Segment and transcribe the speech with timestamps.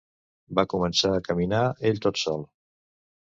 [0.59, 2.45] Va començar a caminar ell tot sol.